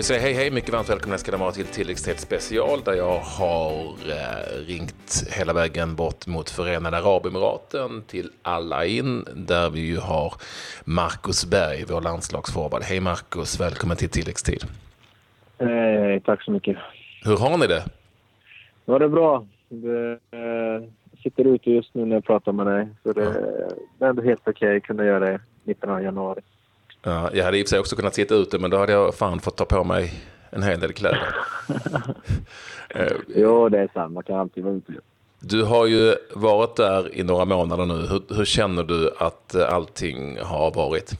vill 0.00 0.04
säga 0.04 0.20
hej 0.20 0.32
hej, 0.32 0.50
mycket 0.50 0.72
varmt 0.72 0.90
välkomna 0.90 1.18
ska 1.18 1.32
ni 1.32 1.38
vara 1.38 1.52
till 1.52 1.66
tilläggstid 1.66 2.18
special 2.18 2.80
där 2.84 2.92
jag 2.92 3.18
har 3.18 3.72
eh, 3.84 4.66
ringt 4.66 5.28
hela 5.38 5.52
vägen 5.52 5.96
bort 5.96 6.26
mot 6.26 6.50
Förenade 6.50 6.96
Arabemiraten 6.96 8.02
till 8.06 8.30
Al 8.42 8.72
In 8.86 9.24
där 9.36 9.70
vi 9.70 9.80
ju 9.80 9.98
har 9.98 10.32
Marcus 10.84 11.50
Berg, 11.50 11.84
vår 11.88 12.00
landslagsforward. 12.00 12.82
Hej 12.82 13.00
Marcus, 13.00 13.60
välkommen 13.60 13.96
till 13.96 14.08
tilläggstid. 14.08 14.62
Eh, 15.58 16.22
tack 16.24 16.42
så 16.42 16.50
mycket. 16.50 16.76
Hur 17.24 17.36
har 17.36 17.58
ni 17.58 17.66
det? 17.66 17.84
Ja, 18.84 18.98
det 18.98 19.04
är 19.04 19.08
bra. 19.08 19.46
Det, 19.68 20.10
eh, 20.10 20.88
sitter 21.22 21.44
ute 21.44 21.70
just 21.70 21.94
nu 21.94 22.04
när 22.04 22.16
jag 22.16 22.24
pratar 22.24 22.52
med 22.52 22.66
dig. 22.66 22.88
Så 23.02 23.12
det, 23.12 23.24
det 23.98 24.04
är 24.04 24.08
ändå 24.08 24.22
helt 24.22 24.40
okej 24.40 24.52
okay. 24.52 24.76
att 24.76 24.82
kunna 24.82 25.04
göra 25.04 25.20
det 25.20 25.40
19 25.64 26.02
januari. 26.02 26.40
Ja, 27.02 27.30
jag 27.34 27.44
hade 27.44 27.58
i 27.58 27.62
och 27.62 27.66
för 27.66 27.70
sig 27.70 27.78
också 27.78 27.96
kunnat 27.96 28.14
sitta 28.14 28.34
ute, 28.34 28.58
men 28.58 28.70
då 28.70 28.76
hade 28.76 28.92
jag 28.92 29.14
fan 29.14 29.40
fått 29.40 29.56
ta 29.56 29.64
på 29.64 29.84
mig 29.84 30.12
en 30.50 30.62
hel 30.62 30.80
del 30.80 30.92
kläder. 30.92 31.34
Eh, 32.94 33.12
jo, 33.36 33.68
det 33.68 33.78
är 33.78 33.88
sant. 33.94 34.12
Man 34.12 34.22
kan 34.22 34.36
alltid 34.36 34.64
vara 34.64 34.74
ute. 34.74 34.92
Du 35.40 35.64
har 35.64 35.86
ju 35.86 36.14
varit 36.34 36.76
där 36.76 37.16
i 37.18 37.22
några 37.22 37.44
månader 37.44 37.86
nu. 37.86 37.94
Hur, 37.94 38.36
hur 38.36 38.44
känner 38.44 38.82
du 38.82 39.10
att 39.18 39.54
allting 39.54 40.38
har 40.38 40.74
varit? 40.74 41.12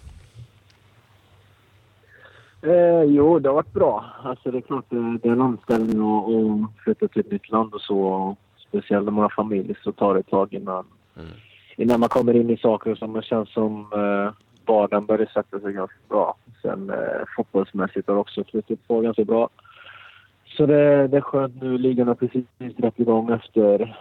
Eh, 2.63 3.03
jo, 3.03 3.39
det 3.39 3.49
har 3.49 3.55
varit 3.55 3.73
bra. 3.73 4.05
Alltså, 4.23 4.51
det 4.51 4.59
är 4.59 4.63
klart 4.63 4.85
det 4.91 5.29
är 5.29 5.33
en 5.33 5.41
omställning 5.41 6.01
att 6.01 6.85
flytta 6.85 7.09
till 7.09 7.21
ett 7.21 7.33
nytt 7.33 7.51
land 7.51 7.75
och 7.75 7.81
så. 7.81 8.37
Speciellt 8.69 9.09
om 9.09 9.15
man 9.15 9.23
har 9.23 9.31
familj 9.37 9.75
så 9.85 9.93
tar 9.93 10.15
det 10.15 10.21
ett 10.21 10.31
tag 10.31 10.55
innan, 10.55 10.85
mm. 11.17 11.29
innan 11.77 12.01
man 12.01 12.09
kommer 12.09 12.37
in 12.37 12.51
i 12.51 12.57
saker 12.57 12.95
som 12.95 13.23
känns 13.23 13.53
som 13.53 13.81
eh, 13.93 14.33
vardagen 14.73 15.07
började 15.07 15.31
sätta 15.31 15.61
sig 15.61 15.73
ganska 15.73 15.99
bra. 16.09 16.35
Sen 16.63 16.91
eh, 16.91 17.23
fotbollsmässigt 17.37 18.09
har 18.09 18.15
det 18.15 18.21
också 18.21 18.45
flyttat 18.45 18.89
på 18.89 19.01
ganska 19.01 19.25
bra. 19.25 19.49
Så 20.45 20.67
det, 20.67 21.09
det 21.09 21.17
är 21.17 21.21
skönt 21.21 21.63
nu. 21.63 21.79
Ligan 21.79 22.09
har 22.09 22.15
precis 22.15 22.47
dragit 22.59 23.01
igång 23.01 23.31
efter, 23.31 23.97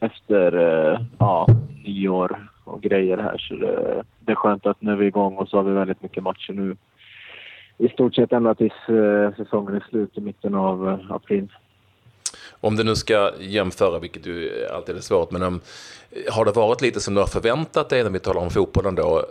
efter 0.00 0.56
eh, 0.56 1.00
ja, 1.18 1.46
nyår 1.84 2.48
och 2.64 2.80
grejer 2.82 3.18
här. 3.18 3.38
Så 3.38 3.54
det, 3.54 4.04
det 4.20 4.32
är 4.32 4.36
skönt 4.36 4.66
att 4.66 4.82
nu 4.82 4.92
är 4.92 4.96
vi 4.96 5.06
igång 5.06 5.36
och 5.36 5.48
så 5.48 5.56
har 5.56 5.64
vi 5.64 5.72
väldigt 5.72 6.02
mycket 6.02 6.22
matcher 6.22 6.52
nu. 6.52 6.76
I 7.78 7.88
stort 7.88 8.14
sett 8.14 8.32
ända 8.32 8.54
tills 8.54 8.88
eh, 8.88 9.34
säsongen 9.36 9.74
är 9.74 9.84
slut 9.90 10.18
i 10.18 10.20
mitten 10.20 10.54
av 10.54 10.88
eh, 10.88 11.12
april. 11.12 11.48
Om 12.60 12.76
du 12.76 12.84
nu 12.84 12.96
ska 12.96 13.32
jämföra, 13.40 13.98
vilket 13.98 14.26
ju 14.26 14.66
alltid 14.74 14.96
är 14.96 15.00
svårt, 15.00 15.30
men 15.30 15.42
um, 15.42 15.60
har 16.30 16.44
det 16.44 16.52
varit 16.52 16.80
lite 16.80 17.00
som 17.00 17.14
du 17.14 17.20
har 17.20 17.26
förväntat 17.26 17.88
dig 17.88 18.02
när 18.02 18.10
vi 18.10 18.18
talar 18.18 18.40
om 18.40 18.50
fotbollen 18.50 18.94
då, 18.94 19.24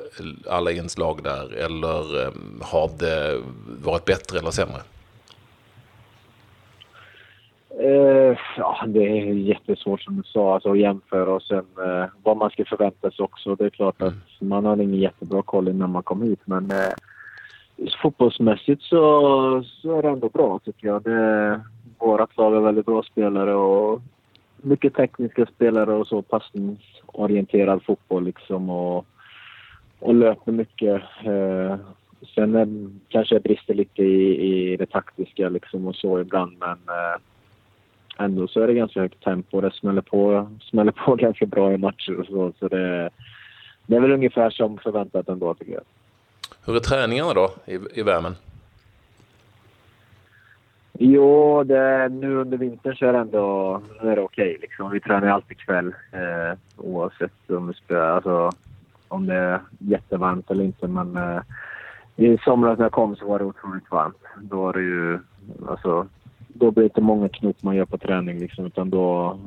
alla 0.49 0.71
inslag 0.71 1.23
där, 1.23 1.53
eller 1.53 2.27
um, 2.27 2.61
har 2.61 2.89
det 2.99 3.41
varit 3.83 4.05
bättre 4.05 4.39
eller 4.39 4.51
sämre? 4.51 4.81
Uh, 7.79 8.37
ja, 8.57 8.83
det 8.87 9.03
är 9.03 9.33
jättesvårt 9.33 10.01
som 10.01 10.15
du 10.15 10.23
sa 10.23 10.53
alltså, 10.53 10.71
att 10.71 10.79
jämföra 10.79 11.33
och 11.33 11.43
sen 11.43 11.65
uh, 11.79 12.05
vad 12.23 12.37
man 12.37 12.49
ska 12.49 12.65
förvänta 12.65 13.11
sig 13.11 13.23
också. 13.23 13.55
Det 13.55 13.65
är 13.65 13.69
klart 13.69 14.01
att 14.01 14.13
mm. 14.13 14.49
man 14.49 14.65
har 14.65 14.77
ingen 14.77 14.99
jättebra 14.99 15.41
koll 15.41 15.67
innan 15.67 15.91
man 15.91 16.03
kommer 16.03 16.25
hit 16.25 16.41
men 16.45 16.71
uh, 16.71 17.87
fotbollsmässigt 18.01 18.81
så, 18.81 19.63
så 19.81 19.97
är 19.97 20.01
det 20.01 20.09
ändå 20.09 20.29
bra 20.29 20.59
tycker 20.65 20.87
jag. 20.87 21.03
Det, 21.03 21.61
vårt 21.99 22.37
lag 22.37 22.51
har 22.51 22.61
väldigt 22.61 22.85
bra 22.85 23.03
spelare 23.03 23.55
och 23.55 24.01
mycket 24.57 24.95
tekniska 24.95 25.45
spelare 25.45 25.93
och 25.93 26.07
så 26.07 26.21
passningsorienterad 26.21 27.83
fotboll 27.83 28.23
liksom 28.23 28.69
och, 28.69 29.05
och 29.99 30.13
löper 30.13 30.51
mycket. 30.51 31.01
Eh, 31.25 31.75
sen 32.35 32.55
är, 32.55 32.89
kanske 33.09 33.35
jag 33.35 33.41
brister 33.41 33.73
lite 33.73 34.03
i, 34.03 34.73
i 34.73 34.77
det 34.77 34.85
taktiska 34.85 35.49
liksom 35.49 35.87
och 35.87 35.95
så 35.95 36.19
ibland 36.19 36.57
men 36.59 36.77
eh, 36.87 37.19
ändå 38.25 38.47
så 38.47 38.61
är 38.61 38.67
det 38.67 38.73
ganska 38.73 39.01
högt 39.01 39.23
tempo. 39.23 39.61
Det 39.61 39.71
smäller 39.71 40.01
på, 40.01 40.49
smäller 40.61 40.91
på 40.91 41.15
ganska 41.19 41.45
bra 41.45 41.73
i 41.73 41.77
matcher 41.77 42.19
och 42.19 42.25
så. 42.25 42.53
så 42.59 42.67
det, 42.67 43.09
det 43.85 43.95
är 43.95 43.99
väl 43.99 44.11
ungefär 44.11 44.49
som 44.49 44.77
förväntat 44.77 45.29
ändå 45.29 45.53
tycker 45.53 45.73
jag. 45.73 45.83
Hur 46.65 46.75
är 46.75 46.79
träningarna 46.79 47.33
då 47.33 47.49
i, 47.65 47.99
i 47.99 48.03
värmen? 48.03 48.35
Jo, 51.19 51.63
det, 51.63 52.09
nu 52.09 52.35
under 52.35 52.57
vintern 52.57 52.95
så 52.95 53.05
är 53.05 53.13
det 53.13 53.19
ändå 53.19 53.81
är 54.01 54.15
det 54.15 54.21
okej. 54.21 54.49
Okay, 54.49 54.57
liksom. 54.61 54.91
Vi 54.91 54.99
tränar 54.99 55.27
alltid 55.27 55.57
kväll 55.57 55.87
eh, 56.11 56.57
oavsett 56.77 57.49
om, 57.49 57.67
vi 57.67 57.73
spelar, 57.73 58.09
alltså, 58.09 58.49
om 59.07 59.25
det 59.25 59.35
är 59.35 59.59
jättevarmt 59.77 60.51
eller 60.51 60.63
inte. 60.63 60.87
Men 60.87 61.17
eh, 61.17 61.41
i 62.15 62.37
somras 62.37 62.77
när 62.77 62.85
jag 62.85 62.91
kom 62.91 63.15
så 63.15 63.27
var 63.27 63.39
det 63.39 63.45
otroligt 63.45 63.91
varmt. 63.91 64.23
Då 64.41 64.61
var 64.61 64.73
det 64.73 64.81
ju... 64.81 65.19
Alltså, 65.67 66.07
då 66.47 66.71
blir 66.71 66.83
det 66.83 66.87
inte 66.87 67.01
många 67.01 67.29
knop 67.29 67.63
man 67.63 67.75
gör 67.75 67.85
på 67.85 67.97
träning 67.97 68.39
liksom, 68.39 68.65
utan 68.65 68.89
då, 68.89 69.39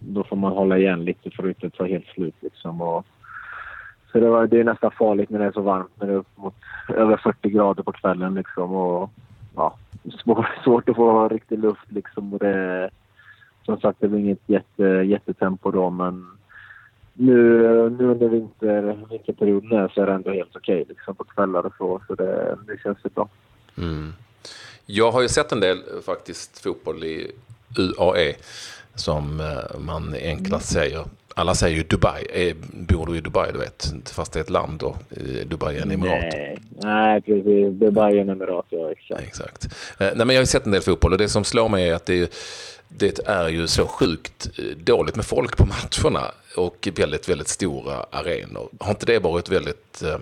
då 0.00 0.24
får 0.24 0.36
man 0.36 0.52
hålla 0.52 0.78
igen 0.78 1.04
lite 1.04 1.30
för 1.30 1.42
att 1.42 1.64
inte 1.64 1.76
ta 1.76 1.86
helt 1.86 2.06
slut. 2.06 2.36
Liksom, 2.40 2.80
och, 2.80 3.06
så 4.12 4.20
det, 4.20 4.28
var, 4.28 4.46
det 4.46 4.60
är 4.60 4.64
nästan 4.64 4.90
farligt 4.90 5.30
när 5.30 5.38
det 5.38 5.44
är 5.44 5.52
så 5.52 5.60
varmt, 5.60 5.90
när 5.94 6.06
det 6.06 6.12
är 6.12 6.18
upp 6.18 6.36
mot 6.36 6.54
över 6.88 7.16
40 7.16 7.50
grader 7.50 7.82
på 7.82 7.92
kvällen. 7.92 8.34
Liksom, 8.34 8.72
och, 8.72 9.10
ja, 9.56 9.74
svår, 10.24 10.60
svårt 10.64 10.88
att 10.88 10.96
få 10.96 11.28
riktig 11.28 11.58
luft 11.58 11.92
liksom. 11.92 12.32
Och 12.32 12.38
det, 12.38 12.90
som 13.64 13.80
sagt, 13.80 14.00
det 14.00 14.08
var 14.08 14.18
inget 14.18 14.42
jätte, 14.46 14.82
jättetempo 14.84 15.70
då, 15.70 15.90
men 15.90 16.26
nu, 17.12 17.34
nu 17.98 18.04
under 18.04 18.28
vinter, 18.28 19.06
vinterperioden 19.10 19.88
så 19.88 20.02
är 20.02 20.06
det 20.06 20.12
ändå 20.12 20.30
helt 20.30 20.56
okej 20.56 20.82
okay, 20.82 20.94
liksom, 20.94 21.14
på 21.14 21.24
kvällar 21.24 21.66
och 21.66 21.72
så. 21.78 22.00
Så 22.06 22.14
det, 22.14 22.58
det 22.66 22.80
känns 22.82 23.14
bra. 23.14 23.28
Mm. 23.78 24.12
Jag 24.86 25.12
har 25.12 25.22
ju 25.22 25.28
sett 25.28 25.52
en 25.52 25.60
del 25.60 25.78
faktiskt 26.06 26.58
fotboll 26.58 27.04
i 27.04 27.30
UAE 27.78 28.34
som 28.94 29.40
eh, 29.40 29.80
man 29.80 30.14
enklast 30.14 30.72
säger 30.72 31.04
alla 31.38 31.54
säger 31.54 31.76
ju 31.76 31.82
Dubai. 31.82 32.26
Eh, 32.32 32.56
bor 32.72 33.06
du 33.06 33.16
i 33.16 33.20
Dubai, 33.20 33.52
du 33.52 33.58
vet? 33.58 33.94
Fast 34.12 34.32
det 34.32 34.38
är 34.38 34.44
ett 34.44 34.50
land 34.50 34.80
då. 34.80 34.96
Dubai 35.46 35.76
är 35.76 35.82
en 35.82 35.90
emirat. 35.90 36.32
Nej, 36.32 36.58
nej 36.82 37.20
precis. 37.20 37.72
Dubai 37.72 38.16
är 38.16 38.20
en 38.20 38.28
emirat, 38.28 38.66
ja 38.68 38.92
exakt. 38.92 39.22
exakt. 39.22 39.64
Eh, 39.64 39.70
nej, 39.98 40.16
men 40.16 40.28
jag 40.28 40.34
har 40.34 40.42
ju 40.42 40.46
sett 40.46 40.66
en 40.66 40.72
del 40.72 40.82
fotboll 40.82 41.12
och 41.12 41.18
det 41.18 41.28
som 41.28 41.44
slår 41.44 41.68
mig 41.68 41.88
är 41.88 41.94
att 41.94 42.06
det 42.06 42.20
är, 42.20 42.28
det 42.88 43.20
är 43.26 43.48
ju 43.48 43.66
så 43.66 43.86
sjukt 43.86 44.50
eh, 44.58 44.64
dåligt 44.64 45.16
med 45.16 45.24
folk 45.24 45.56
på 45.56 45.66
matcherna 45.66 46.24
och 46.56 46.88
väldigt, 46.96 47.28
väldigt 47.28 47.48
stora 47.48 48.06
arenor. 48.10 48.68
Har 48.80 48.90
inte 48.90 49.06
det 49.06 49.18
varit 49.18 49.48
väldigt 49.48 50.02
eh, 50.02 50.18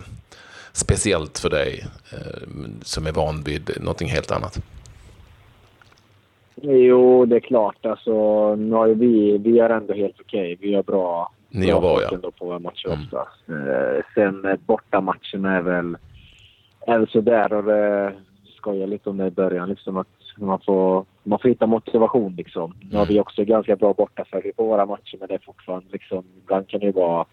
speciellt 0.73 1.39
för 1.39 1.51
dig 1.51 1.87
eh, 2.13 2.43
som 2.83 3.07
är 3.07 3.13
van 3.13 3.43
vid 3.43 3.71
någonting 3.81 4.09
helt 4.09 4.31
annat? 4.31 4.59
Jo, 6.63 7.27
det 7.27 7.37
är 7.37 7.41
klart. 7.41 7.87
Alltså, 7.87 8.13
har 8.51 8.95
vi, 8.95 9.39
vi 9.39 9.59
är 9.59 9.71
ändå 9.71 9.95
helt 9.95 10.21
okej. 10.21 10.55
Okay. 10.55 10.69
Vi 10.69 10.75
har 10.75 10.83
bra, 10.83 11.33
Ni 11.49 11.67
bra 11.67 11.81
var, 11.81 12.03
ja. 12.03 12.31
på 12.39 12.47
våra 12.47 12.59
matcher 12.59 12.87
mm. 12.87 13.01
ofta. 13.01 13.29
Eh, 13.49 14.05
sen 14.15 14.45
eh, 14.45 14.59
bortamatcherna 14.67 15.57
är 15.57 15.63
väl, 15.63 15.97
är 16.87 16.99
väl 16.99 17.09
sådär. 17.09 17.53
Och 17.53 17.65
det 17.65 18.15
skojar 18.57 18.87
lite 18.87 19.11
om 19.11 19.17
det 19.17 19.27
i 19.27 19.31
början. 19.31 19.69
Liksom, 19.69 19.97
att 19.97 20.09
man, 20.37 20.61
får, 20.61 21.05
man 21.23 21.39
får 21.39 21.49
hitta 21.49 21.67
motivation. 21.67 22.35
Liksom. 22.37 22.73
Mm. 22.73 22.89
Nu 22.91 22.99
har 22.99 23.07
vi 23.07 23.15
mm. 23.15 23.23
också 23.23 23.45
ganska 23.45 23.77
bra 23.77 23.93
bortafölje 23.93 24.53
på 24.53 24.65
våra 24.65 24.87
matcher, 24.87 25.17
men 25.21 25.29
det 25.29 25.35
är 25.35 25.43
fortfarande... 25.47 25.87
Liksom, 25.93 26.25
ibland 26.43 26.69
kan 26.69 26.81
det 26.81 26.87
ju 26.87 26.93
vara 26.93 27.27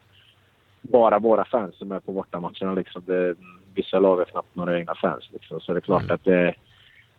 bara 0.81 1.19
våra 1.19 1.45
fans 1.45 1.75
som 1.77 1.91
är 1.91 1.99
på 1.99 2.11
bortamatcherna. 2.11 2.73
Liksom. 2.73 3.01
Det, 3.05 3.35
vissa 3.75 3.99
lag 3.99 4.17
har 4.17 4.25
knappt 4.25 4.55
några 4.55 4.79
egna 4.79 4.95
fans. 4.95 5.29
Liksom. 5.33 5.59
Så 5.59 5.73
det 5.73 5.79
är 5.79 5.81
klart 5.81 6.03
mm. 6.03 6.15
att 6.15 6.23
det, 6.23 6.53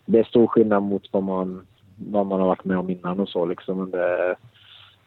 det 0.06 0.18
är 0.18 0.24
stor 0.24 0.46
skillnad 0.46 0.82
mot 0.82 1.08
vad 1.12 1.22
man 1.22 1.66
vad 1.96 2.26
man 2.26 2.40
har 2.40 2.46
varit 2.46 2.64
med 2.64 2.78
om 2.78 2.90
innan 2.90 3.20
och 3.20 3.28
så 3.28 3.46
liksom. 3.46 3.78
Men 3.78 3.90
det, 3.90 4.36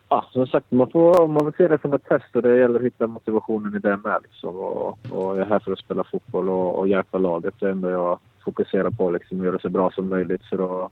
ja, 0.10 0.26
som 0.32 0.48
sagt, 0.48 0.72
man 0.72 0.92
får, 0.92 1.28
man 1.28 1.40
får 1.40 1.54
se 1.58 1.68
det 1.68 1.82
som 1.82 1.94
ett 1.94 2.06
test 2.06 2.36
och 2.36 2.42
det 2.42 2.58
gäller 2.58 2.80
att 2.80 2.86
hitta 2.86 3.08
motivationen 3.08 3.76
i 3.76 3.80
det 3.80 3.98
med 3.98 4.20
liksom. 4.24 4.56
Och, 4.56 4.98
och 5.10 5.38
jag 5.38 5.38
är 5.38 5.46
här 5.46 5.60
för 5.60 5.72
att 5.72 5.80
spela 5.80 6.04
fotboll 6.04 6.50
och, 6.50 6.80
och 6.80 6.88
hjälpa 6.88 7.18
laget. 7.18 7.54
Det 7.60 7.66
är 7.66 7.72
ändå 7.72 7.90
jag 7.90 8.20
fokuserar 8.46 8.90
på 8.90 9.12
liksom, 9.12 9.44
göra 9.44 9.52
det 9.52 9.62
så 9.62 9.70
bra 9.70 9.92
som 9.92 10.10
möjligt. 10.10 10.44
Så 10.50 10.58
då, 10.58 10.90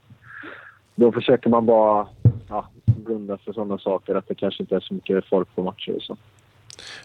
då 0.95 1.11
försöker 1.11 1.49
man 1.49 1.65
bara 1.65 2.07
ja, 2.49 2.67
blunda 2.85 3.37
för 3.37 3.53
sådana 3.53 3.77
saker, 3.77 4.15
att 4.15 4.27
det 4.27 4.35
kanske 4.35 4.63
inte 4.63 4.75
är 4.75 4.79
så 4.79 4.93
mycket 4.93 5.25
folk 5.25 5.55
på 5.55 5.63
matcher 5.63 5.95
och 5.95 6.01
så. 6.01 6.17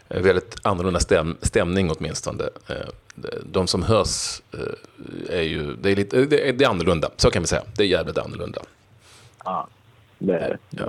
Eh, 0.09 0.21
väldigt 0.21 0.55
annorlunda 0.63 0.99
stäm, 0.99 1.37
stämning 1.41 1.91
åtminstone. 1.91 2.43
Eh, 2.43 2.89
de 3.45 3.67
som 3.67 3.83
hörs 3.83 4.41
eh, 4.53 5.37
är 5.37 5.41
ju, 5.41 5.75
det 5.75 5.91
är, 5.91 5.95
lite, 5.95 6.25
det 6.25 6.63
är 6.63 6.69
annorlunda, 6.69 7.09
så 7.17 7.29
kan 7.29 7.41
vi 7.41 7.47
säga. 7.47 7.63
Det 7.77 7.83
är 7.83 7.87
jävligt 7.87 8.17
annorlunda. 8.17 8.61
Ja, 9.43 9.67
det 10.17 10.37
är 10.37 10.57
ja. 10.69 10.85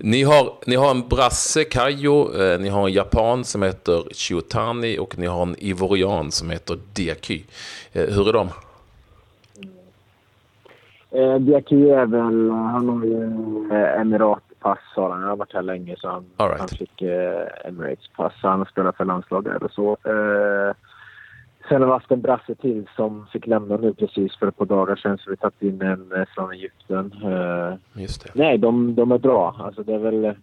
ni, 0.00 0.22
har, 0.22 0.52
ni 0.66 0.76
har 0.76 0.90
en 0.90 1.08
brasse, 1.08 1.64
Kayo, 1.64 2.42
eh, 2.42 2.60
ni 2.60 2.68
har 2.68 2.86
en 2.86 2.92
japan 2.92 3.44
som 3.44 3.62
heter 3.62 4.04
Chiotani 4.12 4.98
och 4.98 5.18
ni 5.18 5.26
har 5.26 5.42
en 5.42 5.56
ivorian 5.58 6.30
som 6.30 6.50
heter 6.50 6.78
Diaky. 6.92 7.42
Eh, 7.92 8.06
hur 8.14 8.28
är 8.28 8.32
de? 8.32 8.48
Eh, 11.10 11.38
Diaky 11.38 11.88
är 11.90 12.06
väl, 12.06 12.50
han 12.50 12.88
har 12.88 13.04
ju 13.04 13.24
eh, 13.72 14.00
emiratpass 14.00 14.78
har 14.94 15.10
han. 15.10 15.20
Han 15.20 15.28
har 15.28 15.36
varit 15.36 15.54
här 15.54 15.62
länge 15.62 15.96
så 15.98 16.08
han, 16.08 16.24
right. 16.38 16.60
han 16.60 16.68
fick 16.68 17.02
eh, 17.02 17.46
Emirates 17.64 18.08
pass. 18.16 18.32
Han 18.42 18.58
har 18.58 18.66
spelat 18.66 18.96
för 18.96 19.04
landslaget 19.04 19.62
och 19.62 19.70
så. 19.70 19.96
Eh, 20.04 20.74
sen 21.72 21.82
har 21.82 21.86
vi 21.88 21.92
haft 21.92 22.10
en 22.10 22.20
brasse 22.20 22.54
till 22.54 22.88
som 22.96 23.26
fick 23.32 23.46
lämna 23.46 23.76
nu 23.76 23.94
precis 23.94 24.36
för 24.36 24.46
ett 24.46 24.56
par 24.56 24.66
dagar 24.66 24.96
sedan. 24.96 25.18
Så 25.18 25.30
vi 25.30 25.36
tagit 25.36 25.62
in 25.62 25.82
en 25.82 26.12
eh, 26.12 26.24
från 26.34 26.52
Egypten. 26.52 27.12
Eh, 27.24 28.02
Just 28.02 28.24
det. 28.24 28.30
Nej, 28.34 28.58
de, 28.58 28.94
de 28.94 29.12
är 29.12 29.18
bra. 29.18 29.56
Alltså 29.58 29.82
det 29.82 29.94
är 29.94 29.98
väl... 29.98 30.34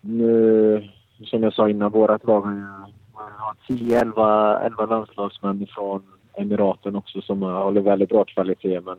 Nu, 0.00 0.88
som 1.24 1.42
jag 1.42 1.52
sa 1.52 1.68
innan, 1.68 1.92
vårat 1.92 2.24
lag 2.24 2.40
har 2.40 2.52
ju 2.52 2.64
har 3.12 3.54
10-11 3.68 4.88
landslagsmän 4.90 5.66
från 5.70 6.02
Emiraten 6.34 6.96
också 6.96 7.20
som 7.20 7.42
håller 7.42 7.80
väldigt 7.80 8.08
bra 8.08 8.24
kvalitet. 8.24 8.80
Men 8.80 8.96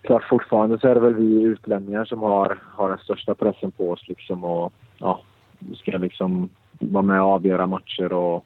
klart 0.00 0.24
fortfarande 0.28 0.78
så 0.78 0.88
är 0.88 0.94
det 0.94 1.00
väl 1.00 1.14
vi 1.14 1.42
utlänningar 1.42 2.04
som 2.04 2.22
har, 2.22 2.58
har 2.74 2.88
den 2.88 2.98
största 2.98 3.34
pressen 3.34 3.70
på 3.70 3.90
oss 3.90 4.08
liksom 4.08 4.44
och 4.44 4.72
ja, 4.98 5.20
ska 5.74 5.90
liksom 5.90 6.48
vara 6.78 7.02
med 7.02 7.22
och 7.22 7.28
avgöra 7.28 7.66
matcher 7.66 8.12
och 8.12 8.44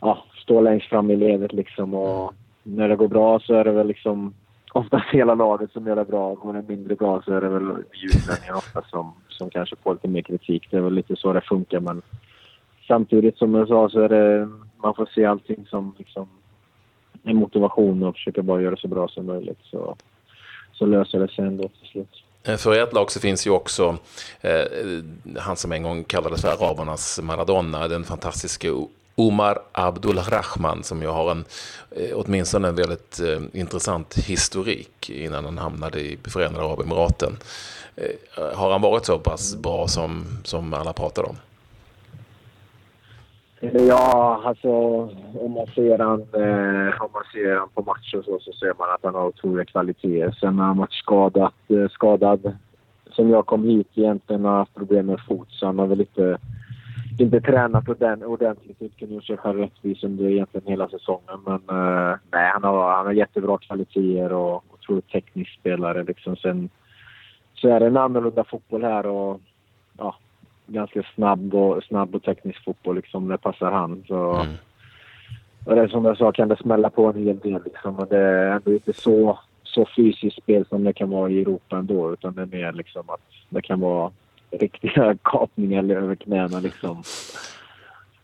ja, 0.00 0.24
stå 0.42 0.60
längst 0.60 0.86
fram 0.86 1.10
i 1.10 1.16
ledet 1.16 1.52
liksom 1.52 1.94
och 1.94 2.34
när 2.62 2.88
det 2.88 2.96
går 2.96 3.08
bra 3.08 3.40
så 3.40 3.54
är 3.54 3.64
det 3.64 3.72
väl 3.72 3.86
liksom 3.86 4.34
oftast 4.72 5.04
hela 5.12 5.34
laget 5.34 5.72
som 5.72 5.86
gör 5.86 5.96
det 5.96 6.04
bra. 6.04 6.34
Går 6.34 6.52
det 6.52 6.68
mindre 6.68 6.94
bra 6.94 7.22
så 7.22 7.32
är 7.32 7.40
det 7.40 7.48
väl 7.48 7.66
vi 7.66 8.04
utlänningar 8.04 8.56
ofta 8.56 8.82
som, 8.82 9.14
som 9.28 9.50
kanske 9.50 9.76
får 9.76 9.92
lite 9.94 10.08
mer 10.08 10.22
kritik. 10.22 10.68
Det 10.70 10.76
är 10.76 10.80
väl 10.80 10.94
lite 10.94 11.16
så 11.16 11.32
det 11.32 11.40
funkar 11.40 11.80
men 11.80 12.02
samtidigt 12.86 13.38
som 13.38 13.54
jag 13.54 13.68
sa 13.68 13.88
så 13.88 14.00
är 14.00 14.08
det, 14.08 14.48
man 14.76 14.94
får 14.94 15.08
se 15.14 15.24
allting 15.24 15.66
som 15.70 15.94
liksom 15.98 16.28
en 17.22 17.36
motivation 17.36 18.02
och 18.02 18.14
försöka 18.14 18.42
bara 18.42 18.60
göra 18.60 18.74
det 18.74 18.80
så 18.80 18.88
bra 18.88 19.08
som 19.08 19.26
möjligt. 19.26 19.58
Så, 19.62 19.96
så 20.72 20.86
löser 20.86 21.18
det 21.18 21.28
sig 21.28 21.44
ändå 21.44 21.68
till 21.68 21.88
slut. 21.92 22.22
Eh, 22.48 22.56
för 22.56 22.82
ert 22.82 22.92
lag 22.92 23.10
så 23.10 23.20
finns 23.20 23.46
ju 23.46 23.50
också 23.50 23.96
eh, 24.40 25.00
han 25.38 25.56
som 25.56 25.72
en 25.72 25.82
gång 25.82 26.04
kallades 26.04 26.42
för 26.42 26.48
arabernas 26.48 27.20
Maradona, 27.22 27.88
den 27.88 28.04
fantastiska 28.04 28.68
Omar 29.18 29.58
Abdulrahman 29.72 30.82
som 30.82 31.02
ju 31.02 31.08
har 31.08 31.30
en, 31.30 31.44
eh, 31.90 32.10
åtminstone 32.14 32.68
en 32.68 32.76
väldigt 32.76 33.20
eh, 33.20 33.60
intressant 33.60 34.18
historik 34.18 35.10
innan 35.10 35.44
han 35.44 35.58
hamnade 35.58 36.00
i 36.00 36.18
Förenade 36.24 36.64
Arabemiraten. 36.64 37.36
Eh, 37.96 38.56
har 38.56 38.72
han 38.72 38.80
varit 38.80 39.04
så 39.04 39.18
pass 39.18 39.56
bra 39.56 39.88
som, 39.88 40.24
som 40.44 40.74
alla 40.74 40.92
pratar 40.92 41.22
om? 41.22 41.36
Eh, 43.60 43.82
ja, 43.84 44.42
alltså 44.44 44.70
om 45.40 45.52
man 45.52 45.66
ser 45.66 45.98
han, 45.98 46.20
eh, 46.20 47.02
om 47.02 47.10
man 47.12 47.24
ser 47.32 47.56
han 47.58 47.68
på 47.74 47.82
matcher 47.82 48.22
så, 48.24 48.38
så 48.40 48.52
ser 48.52 48.74
man 48.78 48.90
att 48.94 49.04
han 49.04 49.14
har 49.14 49.26
otroliga 49.26 49.64
kvaliteter. 49.64 50.36
Sen 50.40 50.58
har 50.58 50.66
han 50.66 50.78
varit 50.78 50.92
skadad, 50.92 51.52
eh, 51.68 51.88
skadad. 51.90 52.56
Sen 53.16 53.30
jag 53.30 53.46
kom 53.46 53.64
hit 53.64 53.88
egentligen 53.94 54.44
har 54.44 54.56
haft 54.56 54.74
problem 54.74 55.06
med 55.06 55.20
fot 55.28 55.48
så 55.50 55.66
han 55.66 55.78
har 55.78 55.86
väl 55.86 56.00
inte, 56.00 56.38
inte 57.20 57.40
tränat 57.40 57.88
ordentligt. 58.24 58.80
Inte 58.80 58.98
kunnat 58.98 59.12
göra 59.12 59.22
sig 59.22 59.36
själv 59.36 59.58
rättvis 59.58 60.04
under 60.04 60.24
egentligen 60.24 60.66
hela 60.66 60.88
säsongen. 60.88 61.40
Men 61.46 61.54
eh, 61.54 62.16
nej, 62.30 62.50
han 62.52 62.64
har, 62.64 62.94
han 62.94 63.06
har 63.06 63.12
jättebra 63.12 63.58
kvaliteter 63.58 64.32
och 64.32 64.64
otroligt 64.74 65.08
teknisk 65.08 65.60
spelare. 65.60 66.02
Liksom. 66.02 66.36
Sen 66.36 66.68
så 67.54 67.68
är 67.68 67.80
det 67.80 67.86
en 67.86 67.96
annorlunda 67.96 68.44
fotboll 68.44 68.84
här 68.84 69.06
och 69.06 69.40
ja, 69.98 70.16
ganska 70.66 71.02
snabb 71.14 71.54
och, 71.54 71.84
snabb 71.84 72.14
och 72.14 72.22
teknisk 72.22 72.64
fotboll 72.64 72.96
liksom. 72.96 73.28
Det 73.28 73.38
passar 73.38 73.72
han. 73.72 74.04
Så, 74.08 74.34
mm. 74.34 74.54
Och 75.64 75.74
det 75.74 75.88
som 75.88 76.04
jag 76.04 76.16
sa 76.16 76.32
kan 76.32 76.48
det 76.48 76.56
smälla 76.56 76.90
på 76.90 77.06
en 77.06 77.24
hel 77.24 77.38
del 77.38 77.60
liksom. 77.64 77.94
Men 77.96 78.08
det 78.08 78.18
är 78.18 78.50
ändå 78.50 78.72
inte 78.72 78.92
så, 78.92 79.38
så 79.62 79.86
fysiskt 79.96 80.42
spel 80.42 80.66
som 80.66 80.84
det 80.84 80.92
kan 80.92 81.10
vara 81.10 81.30
i 81.30 81.40
Europa 81.40 81.76
ändå. 81.78 82.12
Utan 82.12 82.34
det 82.34 82.42
är 82.42 82.46
mer 82.46 82.72
liksom 82.72 83.10
att 83.10 83.20
det 83.48 83.62
kan 83.62 83.80
vara 83.80 84.10
riktiga 84.50 85.16
kapningar 85.22 85.90
över 85.90 86.14
knäna 86.14 86.60
liksom. 86.60 87.02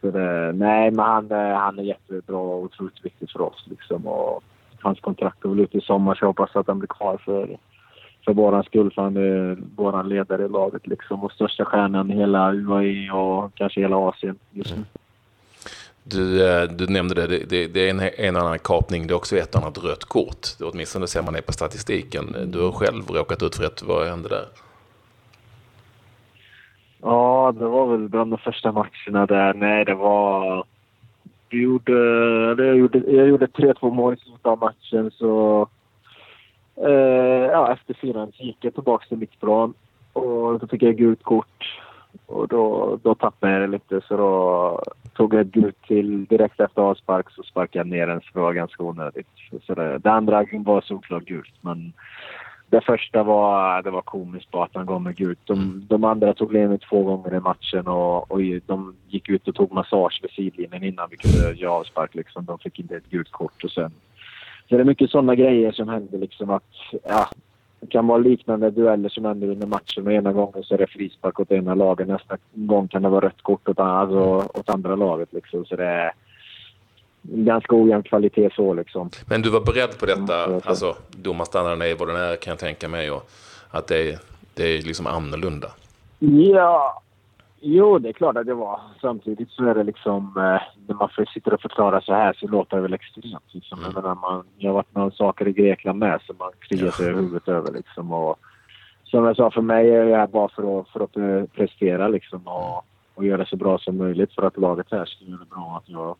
Så 0.00 0.10
det, 0.10 0.52
nej, 0.52 0.90
men 0.90 1.04
han, 1.04 1.30
eh, 1.30 1.56
han 1.56 1.78
är 1.78 1.82
jättebra 1.82 2.36
och 2.36 2.62
otroligt 2.62 3.04
viktig 3.04 3.30
för 3.30 3.40
oss 3.40 3.66
liksom. 3.70 4.06
Och 4.06 4.42
hans 4.80 5.00
kontrakt 5.00 5.44
är 5.44 5.48
väl 5.48 5.60
ute 5.60 5.78
i 5.78 5.80
sommar 5.80 6.14
så 6.14 6.24
jag 6.24 6.28
hoppas 6.28 6.56
att 6.56 6.66
han 6.66 6.78
blir 6.78 6.88
kvar 6.88 7.16
för 7.24 7.58
för 8.24 8.34
våran 8.34 8.64
skull, 8.64 8.90
för 8.94 9.02
han 9.02 9.16
är 9.16 9.58
våran 9.76 10.08
ledare 10.08 10.44
i 10.44 10.48
laget 10.48 10.86
liksom 10.86 11.24
och 11.24 11.32
största 11.32 11.64
stjärnan 11.64 12.10
i 12.10 12.14
hela 12.14 12.52
UAE 12.52 13.10
och 13.12 13.54
kanske 13.54 13.80
hela 13.80 13.96
Asien 13.96 14.38
just 14.50 14.76
nu. 14.76 14.84
Du, 16.04 16.48
eh, 16.48 16.62
du 16.62 16.86
nämnde 16.86 17.26
det, 17.26 17.38
det, 17.38 17.66
det 17.66 17.88
är 17.88 17.90
en, 17.90 18.00
en 18.00 18.36
annan 18.36 18.58
kapning, 18.58 19.06
det 19.06 19.12
är 19.12 19.16
också 19.16 19.36
ett 19.36 19.56
annat 19.56 19.78
rött 19.78 20.04
kort. 20.04 20.46
Åtminstone 20.60 21.06
ser 21.06 21.22
man 21.22 21.34
det 21.34 21.42
på 21.42 21.52
statistiken. 21.52 22.36
Du 22.46 22.60
har 22.60 22.72
själv 22.72 23.08
råkat 23.08 23.42
ut 23.42 23.56
för 23.56 23.64
ett, 23.64 23.82
vad 23.82 24.08
hände 24.08 24.28
där? 24.28 24.46
Ja, 27.02 27.54
det 27.58 27.66
var 27.66 27.86
väl 27.86 28.08
bland 28.08 28.32
de 28.32 28.38
första 28.38 28.72
matcherna 28.72 29.26
där. 29.26 29.54
Nej, 29.54 29.84
det 29.84 29.94
var... 29.94 30.64
Vi 31.50 31.62
gjorde, 31.62 31.92
jag 32.64 32.76
gjorde, 32.76 32.98
jag 32.98 33.28
gjorde 33.28 33.46
3-2 33.46 33.94
mål 33.94 34.14
i 34.14 34.16
slutet 34.16 34.46
av 34.46 34.58
matchen 34.58 35.10
så 35.10 35.68
Eh, 36.76 37.50
ja, 37.52 37.72
efter 37.72 37.94
fyran 37.94 38.32
gick 38.34 38.56
jag 38.60 38.74
tillbaka 38.74 39.06
till 39.08 39.18
mittplan 39.18 39.74
och 40.12 40.58
då 40.58 40.66
fick 40.66 40.82
jag 40.82 40.96
gult 40.96 41.22
kort. 41.22 41.80
Och 42.26 42.48
då, 42.48 42.98
då 43.02 43.14
tappade 43.14 43.52
jag 43.52 43.62
det 43.62 43.66
lite 43.66 44.00
så 44.08 44.16
då 44.16 44.82
tog 45.14 45.34
jag 45.34 45.40
ett 45.40 45.52
gult 45.52 45.82
till 45.86 46.24
direkt 46.24 46.60
efter 46.60 46.82
avspark 46.82 47.30
så 47.30 47.42
sparkade 47.42 47.78
jag 47.78 47.86
ner 47.86 48.06
den 48.06 48.20
så 48.20 48.26
det 48.32 48.40
var 48.40 48.52
ganska 48.52 48.82
onödigt. 48.82 49.26
Så 49.66 49.74
det, 49.74 49.98
det 49.98 50.12
andra 50.12 50.44
var 50.52 50.80
såklart 50.80 51.24
gult 51.24 51.54
men 51.60 51.92
det 52.72 52.80
första 52.80 53.22
var, 53.22 53.82
det 53.82 53.90
var 53.90 54.02
komiskt 54.02 54.50
bara 54.50 54.64
att 54.64 54.74
han 54.74 54.86
gav 54.86 55.02
mig 55.02 55.14
gult. 55.14 55.38
De, 55.44 55.86
de 55.88 56.04
andra 56.04 56.34
tog 56.34 56.52
ledningen 56.52 56.78
två 56.78 57.02
gånger 57.02 57.34
i 57.34 57.40
matchen 57.40 57.86
och, 57.86 58.32
och 58.32 58.40
de 58.66 58.96
gick 59.08 59.28
ut 59.28 59.48
och 59.48 59.54
tog 59.54 59.72
massage 59.72 60.20
vid 60.22 60.30
sidlinjen 60.30 60.84
innan 60.84 61.08
vi 61.10 61.16
kunde 61.16 61.52
göra 61.52 61.72
avspark. 61.72 62.14
Liksom. 62.14 62.44
De 62.44 62.58
fick 62.58 62.78
inte 62.78 62.96
ett 62.96 63.10
gult 63.10 63.30
kort 63.30 63.64
och 63.64 63.70
sen 63.70 63.92
så 64.68 64.76
det 64.76 64.82
är 64.82 64.84
mycket 64.84 65.10
sådana 65.10 65.34
grejer 65.34 65.72
som 65.72 65.88
händer 65.88 66.18
liksom 66.18 66.50
att, 66.50 66.72
ja, 67.04 67.28
det 67.80 67.86
kan 67.86 68.06
vara 68.06 68.18
liknande 68.18 68.70
dueller 68.70 69.08
som 69.08 69.24
händer 69.24 69.48
under 69.48 69.66
matchen 69.66 70.06
och 70.06 70.12
ena 70.12 70.32
gången 70.32 70.62
så 70.62 70.74
är 70.74 70.78
det 70.78 70.86
frispark 70.86 71.40
åt 71.40 71.52
ena 71.52 71.74
laget, 71.74 72.08
nästa 72.08 72.36
gång 72.54 72.88
kan 72.88 73.02
det 73.02 73.08
vara 73.08 73.26
rött 73.26 73.42
kort 73.42 73.68
åt, 73.68 73.80
alltså, 73.80 74.58
åt 74.58 74.70
andra 74.70 74.96
laget 74.96 75.32
liksom. 75.32 75.64
Så 75.64 75.76
det 75.76 76.12
ganska 77.22 77.76
ojämn 77.76 78.02
kvalitet 78.02 78.50
så 78.56 78.74
liksom. 78.74 79.10
Men 79.26 79.42
du 79.42 79.50
var 79.50 79.60
beredd 79.60 79.98
på 79.98 80.06
detta, 80.06 80.44
mm, 80.44 80.60
alltså 80.64 80.96
domarstandarden 81.10 81.82
är 81.82 81.94
vad 81.94 82.08
den 82.08 82.16
är 82.16 82.36
kan 82.36 82.50
jag 82.50 82.58
tänka 82.58 82.88
mig 82.88 83.10
och 83.10 83.30
att 83.70 83.86
det 83.86 84.10
är, 84.10 84.18
det 84.54 84.64
är 84.64 84.82
liksom 84.82 85.06
annorlunda? 85.06 85.68
Ja, 86.18 87.02
Jo, 87.64 87.98
det 87.98 88.08
är 88.08 88.12
klart 88.12 88.36
att 88.36 88.46
det 88.46 88.54
var. 88.54 88.80
Samtidigt 89.00 89.50
så 89.50 89.64
är 89.64 89.74
det 89.74 89.82
liksom... 89.82 90.36
Eh, 90.36 90.62
när 90.86 90.94
man 90.94 91.08
sitter 91.34 91.54
och 91.54 91.60
förklarar 91.60 92.00
så 92.00 92.12
här 92.12 92.32
så 92.32 92.46
låter 92.46 92.76
det 92.76 92.82
väl 92.82 92.94
extremt. 92.94 93.44
Liksom. 93.54 93.78
Mm. 93.78 93.92
Jag, 93.94 94.02
menar, 94.02 94.14
man, 94.14 94.44
jag 94.58 94.68
har 94.70 94.74
varit 94.74 94.94
med 94.94 95.12
saker 95.12 95.48
i 95.48 95.52
Grekland 95.52 95.98
med 95.98 96.20
som 96.26 96.36
man 96.38 96.50
kliar 96.58 96.90
sig 96.90 97.06
i 97.06 97.14
huvudet 97.14 97.48
över. 97.48 97.72
Liksom. 97.72 98.12
Och, 98.12 98.38
som 99.04 99.24
jag 99.24 99.36
sa, 99.36 99.50
för 99.50 99.60
mig 99.60 99.90
är 99.90 100.04
det 100.04 100.16
här 100.16 100.26
bara 100.26 100.48
för 100.48 100.80
att, 100.80 100.88
för 100.88 101.00
att 101.00 101.52
prestera 101.52 102.08
liksom, 102.08 102.46
och, 102.46 102.84
och 103.14 103.24
göra 103.24 103.36
det 103.36 103.46
så 103.46 103.56
bra 103.56 103.78
som 103.78 103.96
möjligt 103.96 104.34
för 104.34 104.42
att 104.42 104.56
laget 104.56 104.86
här 104.90 105.04
ska 105.04 105.24
göra 105.24 105.38
det 105.38 105.54
bra. 105.54 105.82
Att 105.82 105.88
jag 105.88 106.16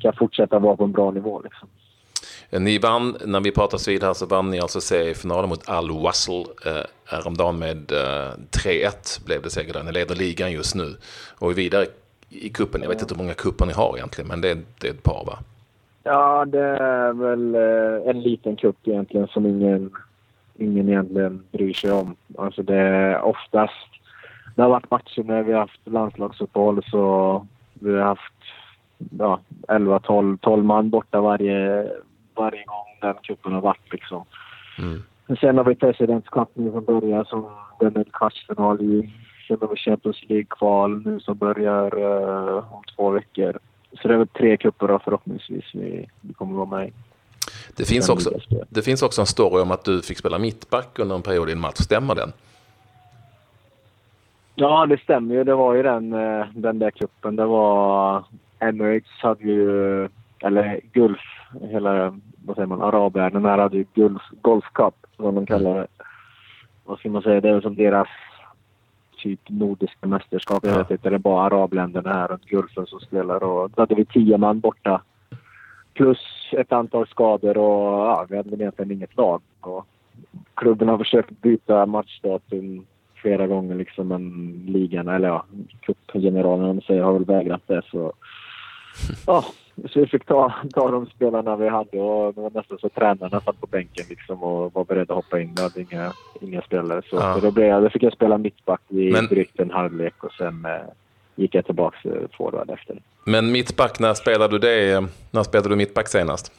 kan 0.00 0.12
fortsätta 0.12 0.58
vara 0.58 0.76
på 0.76 0.84
en 0.84 0.92
bra 0.92 1.10
nivå. 1.10 1.40
Liksom. 1.44 1.68
Ni 2.50 2.78
vann, 2.78 3.16
när 3.24 3.40
vi 3.40 3.52
pratar 3.52 3.90
vid 3.90 4.02
här 4.02 4.14
så 4.14 4.26
vann 4.26 4.50
ni 4.50 4.60
alltså 4.60 4.80
seriefinalen 4.80 5.48
mot 5.48 5.68
Al 5.68 5.90
Wassel 5.90 6.44
eh, 6.66 6.72
häromdagen 7.04 7.58
med 7.58 7.92
eh, 7.92 8.32
3-1 8.64 9.26
blev 9.26 9.42
det 9.42 9.50
seger 9.50 9.72
där. 9.72 9.82
Ni 9.82 9.92
leder 9.92 10.14
ligan 10.14 10.52
just 10.52 10.74
nu 10.74 10.96
och 11.38 11.50
är 11.50 11.54
vidare 11.54 11.86
i 12.28 12.48
kuppen. 12.48 12.82
Jag 12.82 12.88
vet 12.88 13.00
inte 13.00 13.14
hur 13.14 13.22
många 13.22 13.34
kuppar 13.34 13.66
ni 13.66 13.72
har 13.72 13.96
egentligen, 13.96 14.28
men 14.28 14.40
det 14.40 14.50
är, 14.50 14.58
det 14.80 14.88
är 14.88 14.92
ett 14.92 15.02
par 15.02 15.24
va? 15.26 15.38
Ja, 16.02 16.44
det 16.44 16.76
är 16.78 17.12
väl 17.12 17.54
eh, 17.54 18.10
en 18.10 18.22
liten 18.22 18.56
kupp 18.56 18.76
egentligen 18.88 19.26
som 19.26 19.46
ingen, 19.46 19.90
ingen 20.58 20.88
egentligen 20.88 21.42
bryr 21.52 21.72
sig 21.72 21.92
om. 21.92 22.16
Alltså 22.38 22.62
det 22.62 22.76
är 22.76 23.20
oftast, 23.20 23.88
det 24.56 24.62
har 24.62 24.68
varit 24.68 24.90
matcher 24.90 25.22
när 25.22 25.42
vi 25.42 25.52
har 25.52 25.60
haft 25.60 25.80
landslagsuppehåll 25.84 26.84
så 26.90 27.46
vi 27.74 27.92
har 27.92 28.02
haft 28.02 28.32
ja, 29.18 29.40
11-12 29.68 30.38
12 30.38 30.64
man 30.64 30.90
borta 30.90 31.20
varje, 31.20 31.90
varje 32.34 32.64
gång 32.64 32.86
den 33.00 33.14
cupen 33.22 33.52
har 33.52 33.60
varit. 33.60 33.92
Liksom. 33.92 34.24
Mm. 34.78 35.02
Sen 35.40 35.56
har 35.56 35.64
vi 35.64 35.74
Presidents 35.74 36.28
Cup 36.28 36.48
nu 36.54 36.70
som 36.70 36.84
börjar 36.84 37.24
som 37.24 37.50
den 37.80 37.96
är 37.96 38.04
kvartsfinal 38.04 38.80
i. 38.80 39.12
Sen 39.48 39.56
har 39.60 39.68
vi 39.68 39.76
Champions 39.76 40.22
League-kval 40.28 41.02
nu 41.04 41.20
som 41.20 41.38
börjar 41.38 41.98
uh, 41.98 42.74
om 42.74 42.82
två 42.96 43.10
veckor. 43.10 43.58
Så 44.02 44.08
det 44.08 44.14
är 44.14 44.18
väl 44.18 44.28
tre 44.28 44.56
cuper 44.56 44.98
förhoppningsvis 45.04 45.64
vi, 45.72 46.08
vi 46.20 46.34
kommer 46.34 46.56
vara 46.56 46.78
med 46.78 46.88
i. 46.88 46.92
Det 47.76 47.84
finns, 47.84 48.08
också, 48.08 48.30
det 48.68 48.82
finns 48.82 49.02
också 49.02 49.20
en 49.20 49.26
story 49.26 49.62
om 49.62 49.70
att 49.70 49.84
du 49.84 50.02
fick 50.02 50.18
spela 50.18 50.38
mittback 50.38 50.98
under 50.98 51.16
en 51.16 51.22
period 51.22 51.48
i 51.48 51.52
en 51.52 51.60
match. 51.60 51.76
Stämmer 51.78 52.14
den? 52.14 52.32
Ja, 54.54 54.86
det 54.86 55.00
stämmer 55.00 55.34
ju. 55.34 55.44
Det 55.44 55.54
var 55.54 55.74
ju 55.74 55.82
den, 55.82 56.12
eh, 56.12 56.46
den 56.54 56.78
där 56.78 56.90
kuppen. 56.90 57.36
Det 57.36 57.46
var... 57.46 58.24
Emirates 58.68 59.10
hade 59.22 59.44
ju... 59.44 60.08
Eller 60.42 60.80
Gulf 60.92 61.20
hela, 61.70 62.20
vad 62.44 62.56
säger 62.56 62.66
man, 62.66 62.82
arabvärlden 62.82 63.44
här 63.44 63.58
hade 63.58 63.76
ju 63.76 63.84
Gulf, 63.94 64.22
Golf 64.42 64.64
Cup, 64.72 64.94
som 65.16 65.34
de 65.34 65.46
kallar 65.46 65.74
det. 65.74 65.86
Vad 66.84 66.98
ska 66.98 67.08
man 67.08 67.22
säga, 67.22 67.40
det 67.40 67.48
är 67.48 67.60
som 67.60 67.74
deras 67.74 68.08
typ 69.16 69.40
nordiska 69.46 70.06
mästerskap. 70.06 70.66
Jag 70.66 70.78
vet 70.78 70.90
inte, 70.90 71.10
det 71.10 71.16
är 71.16 71.18
bara 71.18 71.46
arabländerna 71.46 72.12
här 72.12 72.28
runt 72.28 72.44
Gulfen 72.44 72.86
som 72.86 73.00
spelar. 73.00 73.42
Och 73.44 73.70
då 73.70 73.82
hade 73.82 73.94
vi 73.94 74.04
tio 74.04 74.38
man 74.38 74.60
borta. 74.60 75.02
plus 75.94 76.18
ett 76.52 76.72
antal 76.72 77.06
skador 77.06 77.58
och 77.58 77.92
ja, 77.92 78.26
vi 78.28 78.36
hade 78.36 78.50
väl 78.50 78.60
egentligen 78.60 78.92
inget 78.92 79.16
lag. 79.16 79.42
Och 79.60 79.86
klubben 80.54 80.88
har 80.88 80.98
försökt 80.98 81.40
byta 81.42 81.86
matchdatum 81.86 82.86
flera 83.14 83.46
gånger 83.46 83.74
liksom, 83.74 84.08
men 84.08 84.52
ligan, 84.66 85.08
eller 85.08 85.28
ja, 85.28 85.44
cupgeneralen 85.80 86.80
säger, 86.80 87.02
har 87.02 87.12
väl 87.12 87.24
vägrat 87.24 87.62
det. 87.66 87.82
Så, 87.90 88.12
ja, 89.26 89.44
så 89.88 90.00
vi 90.00 90.06
fick 90.06 90.24
ta, 90.24 90.54
ta 90.74 90.90
de 90.90 91.06
spelarna 91.06 91.56
vi 91.56 91.68
hade 91.68 92.00
och 92.00 92.34
det 92.34 92.40
var 92.40 92.50
nästan 92.50 92.78
så 92.78 92.88
tränarna 92.88 93.40
satt 93.40 93.60
på 93.60 93.66
bänken 93.66 94.04
liksom 94.08 94.42
och 94.42 94.74
var 94.74 94.84
beredda 94.84 95.14
att 95.14 95.24
hoppa 95.24 95.40
in. 95.40 95.54
Vi 95.56 95.62
hade 95.62 95.80
inga, 95.80 96.12
inga 96.40 96.62
spelare. 96.62 97.02
Så, 97.10 97.16
ja. 97.16 97.34
så 97.34 97.40
då, 97.40 97.50
blev 97.50 97.66
jag, 97.66 97.82
då 97.82 97.90
fick 97.90 98.02
jag 98.02 98.12
spela 98.12 98.38
mittback 98.38 98.80
i 98.88 99.10
men, 99.12 99.26
drygt 99.26 99.60
en 99.60 99.70
halvlek 99.70 100.24
och 100.24 100.32
sen 100.32 100.64
eh, 100.64 100.70
gick 101.34 101.54
jag 101.54 101.64
tillbaka 101.64 101.98
till 102.02 102.28
forward 102.38 102.70
efter. 102.70 102.98
Men 103.24 103.52
mittback, 103.52 103.98
när 103.98 104.14
spelade 104.14 104.58
du 104.58 104.58
det? 104.58 105.08
När 105.30 105.42
spelade 105.42 105.68
du 105.68 105.76
mittback 105.76 106.08
senast? 106.08 106.52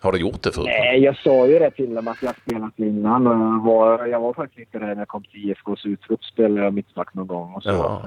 Har 0.00 0.12
du 0.12 0.18
gjort 0.18 0.42
det 0.42 0.52
förut? 0.52 0.66
Nej, 0.66 1.00
jag 1.00 1.16
sa 1.16 1.46
ju 1.46 1.58
det 1.58 1.70
till 1.70 1.94
dem 1.94 2.08
att 2.08 2.22
jag 2.22 2.34
spelat 2.36 2.78
innan. 2.78 3.24
Jag 3.24 3.64
var, 3.64 4.06
jag 4.06 4.20
var 4.20 4.32
faktiskt 4.32 4.58
inte 4.58 4.78
det 4.78 4.86
när 4.86 4.96
jag 4.96 5.08
kom 5.08 5.22
till 5.22 5.50
IFKs 5.50 5.86
utrop. 5.86 6.24
spelade 6.24 6.64
jag 6.64 6.74
mittback 6.74 7.14
någon 7.14 7.26
gång 7.26 7.54
och 7.54 7.62
så. 7.62 7.70
Uh, 7.70 8.00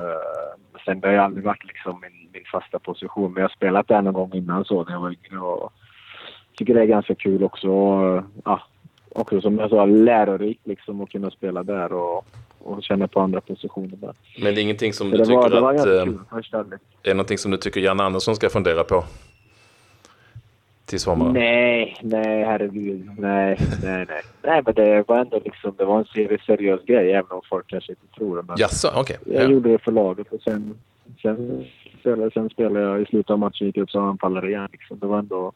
sen 0.85 0.99
det 0.99 1.07
har 1.07 1.15
aldrig 1.15 1.45
varit 1.45 1.65
liksom 1.65 2.01
min 2.01 2.26
fasta 2.51 2.79
position. 2.79 3.33
Men 3.33 3.41
jag 3.41 3.49
har 3.49 3.55
spelat 3.55 3.87
där 3.87 4.01
någon 4.01 4.13
gång 4.13 4.31
innan 4.33 4.65
så 4.65 4.83
när 4.83 4.91
jag 4.91 4.99
var 4.99 5.09
yngre. 5.09 5.39
Och 5.39 5.73
tycker 6.57 6.73
det 6.73 6.81
är 6.81 6.85
ganska 6.85 7.15
kul 7.15 7.43
också. 7.43 7.67
Ja, 8.45 8.61
också 9.09 9.41
som 9.41 9.59
jag 9.59 9.69
sa, 9.69 9.85
lärorikt 9.85 10.67
liksom 10.67 11.01
att 11.01 11.09
kunna 11.09 11.31
spela 11.31 11.63
där 11.63 11.93
och, 11.93 12.25
och 12.59 12.83
känna 12.83 13.07
på 13.07 13.19
andra 13.19 13.41
positioner 13.41 13.97
där. 13.97 14.13
Men 14.41 14.55
det 14.55 14.61
är 14.61 14.63
ingenting 14.63 14.93
som 14.93 15.09
du 15.09 15.17
tycker 15.17 15.61
var, 15.61 15.73
att... 15.73 15.83
Kul, 15.83 16.19
eh, 16.53 16.59
är 16.59 16.79
det 17.01 17.13
någonting 17.13 17.37
som 17.37 17.51
du 17.51 17.57
tycker 17.57 17.81
Jan 17.81 17.99
Andersson 17.99 18.35
ska 18.35 18.49
fundera 18.49 18.83
på? 18.83 19.03
Till 20.87 20.99
sommaren? 20.99 21.33
Nej, 21.33 21.97
nej 22.01 22.43
herregud. 22.43 23.09
Nej, 23.17 23.59
nej, 23.83 24.05
nej. 24.09 24.21
Nej, 24.43 24.61
men 24.65 24.73
det 24.73 25.03
var 25.07 25.19
ändå 25.19 25.41
liksom, 25.45 25.73
det 25.77 25.85
var 25.85 25.99
en 25.99 26.37
seriös 26.45 26.81
grej 26.85 27.11
även 27.11 27.31
om 27.31 27.41
folk 27.49 27.67
kanske 27.67 27.91
inte 27.91 28.15
tror 28.17 28.35
det. 28.35 28.43
Men 28.47 28.55
Jaså, 28.59 28.87
okej. 28.95 29.17
Okay. 29.21 29.33
Jag 29.33 29.43
ja. 29.43 29.49
gjorde 29.49 29.69
det 29.69 29.77
för 29.77 29.91
laget 29.91 30.33
och 30.33 30.41
sen, 30.41 30.77
sen, 31.21 31.65
spelade, 31.99 32.31
sen 32.31 32.49
spelade 32.49 32.85
jag 32.85 33.01
i 33.01 33.05
slutet 33.05 33.29
av 33.29 33.39
matchen, 33.39 33.67
gick 33.67 33.77
upp 33.77 33.91
som 33.91 34.03
anfallare 34.03 34.49
igen. 34.49 34.67
Liksom. 34.71 34.99
Det 34.99 35.07
var 35.07 35.19
ändå, 35.19 35.51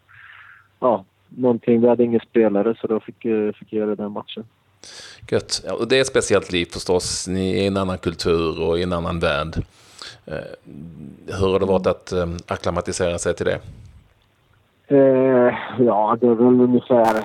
ja, 0.80 1.06
någonting. 1.30 1.82
Vi 1.82 1.88
hade 1.88 2.04
ingen 2.04 2.22
spelare 2.30 2.76
så 2.82 2.88
då 2.88 3.00
fick, 3.00 3.26
eh, 3.26 3.52
fick 3.54 3.74
jag 3.74 3.80
göra 3.80 3.96
den 3.96 4.12
matchen. 4.12 4.44
Gött. 5.32 5.64
Ja, 5.66 5.74
och 5.74 5.88
det 5.88 5.98
är 5.98 6.02
ett 6.02 6.08
speciellt 6.08 6.52
liv 6.52 6.66
förstås. 6.66 7.28
Ni 7.28 7.60
är 7.60 7.64
i 7.64 7.68
en 7.68 7.78
annan 7.78 7.98
kultur 7.98 8.62
och 8.62 8.80
i 8.80 8.84
en 8.84 8.94
annan 8.94 9.20
värld. 9.20 9.56
Eh, 10.26 10.36
hur 11.40 11.52
har 11.52 11.60
det 11.60 11.66
varit 11.66 11.88
att 11.88 12.12
eh, 12.12 12.28
acklimatisera 12.48 13.20
sig 13.20 13.36
till 13.36 13.46
det? 13.46 13.60
Eh, 14.92 15.54
ja, 15.80 16.18
det 16.22 16.28
är 16.28 16.36
väl 16.36 16.62
ungefär 16.62 17.24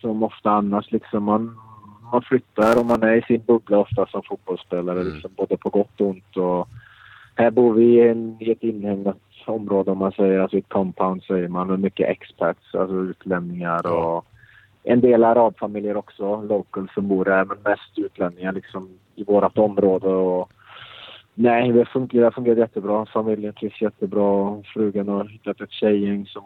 som 0.00 0.22
ofta 0.22 0.50
annars. 0.50 0.92
Liksom 0.92 1.24
man, 1.24 1.56
man 2.12 2.22
flyttar 2.22 2.80
och 2.80 2.86
man 2.86 3.02
är 3.02 3.16
i 3.16 3.22
sin 3.22 3.42
bubbla 3.46 3.78
ofta 3.78 4.06
som 4.06 4.22
fotbollsspelare, 4.22 5.00
mm. 5.00 5.12
liksom, 5.12 5.30
både 5.36 5.56
på 5.56 5.68
gott 5.68 6.00
och 6.00 6.06
ont. 6.06 6.36
Och 6.36 6.68
här 7.36 7.50
bor 7.50 7.74
vi 7.74 7.84
i, 7.84 8.08
en, 8.08 8.36
i 8.40 8.50
ett 8.50 8.62
inhägnat 8.62 9.16
område 9.46 9.90
om 9.90 9.98
man 9.98 10.12
säger, 10.12 10.38
alltså 10.38 10.58
ett 10.58 10.68
compound 10.68 11.22
säger 11.22 11.48
man, 11.48 11.66
med 11.66 11.80
mycket 11.80 12.08
expats, 12.08 12.74
alltså 12.74 12.96
utlänningar 12.96 13.92
och 13.92 14.24
en 14.82 15.00
del 15.00 15.24
arabfamiljer 15.24 15.96
också, 15.96 16.42
local 16.42 16.90
som 16.94 17.08
bor 17.08 17.24
här, 17.24 17.44
men 17.44 17.56
mest 17.64 17.98
utlänningar 17.98 18.52
liksom 18.52 18.88
i 19.14 19.24
vårt 19.24 19.58
område. 19.58 20.08
Och, 20.08 20.50
nej, 21.38 21.72
det 21.72 21.84
fungerar, 21.84 22.24
det 22.24 22.34
fungerar 22.34 22.56
jättebra. 22.56 23.06
Familjen 23.06 23.52
trivs 23.52 23.82
jättebra. 23.82 24.62
Frugan 24.74 25.08
har 25.08 25.24
hittat 25.24 25.60
ett 25.60 25.72
tjejgäng 25.72 26.26
som 26.26 26.42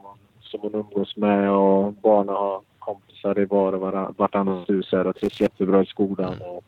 som 0.52 0.60
hon 0.60 0.74
umgås 0.74 1.16
med 1.16 1.50
och 1.50 1.92
barnen 1.92 2.34
har 2.34 2.60
kompisar 2.78 3.40
i 3.40 3.44
var 3.44 3.72
och 3.72 4.14
vartannat 4.16 4.70
hus 4.70 4.88
här 4.92 5.06
och 5.06 5.16
trivs 5.16 5.40
jättebra 5.40 5.82
i 5.82 5.86
skolan. 5.86 6.34
Mm. 6.34 6.48
Och 6.48 6.64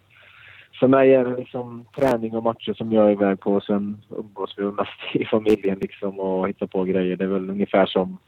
för 0.81 0.89
mig 0.89 1.15
är 1.15 1.25
det 1.25 1.37
liksom 1.37 1.87
träning 1.97 2.37
och 2.37 2.43
matcher 2.43 2.75
som 2.75 2.93
jag 2.93 3.07
är 3.07 3.13
iväg 3.13 3.41
på. 3.41 3.61
Sen 3.61 4.03
umgås 4.11 4.55
vi 4.57 4.65
mest 4.65 4.91
i 5.15 5.25
familjen 5.25 5.79
liksom 5.79 6.21
och 6.21 6.49
hittar 6.49 6.67
på 6.67 6.85
grejer. 6.85 7.17
Det 7.17 7.25
är 7.25 7.29
väl 7.29 7.51
ungefär 7.51 7.87
som, 7.87 8.19